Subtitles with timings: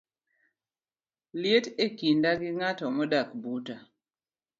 [1.41, 3.77] liet e kinda gi ng'at modak buta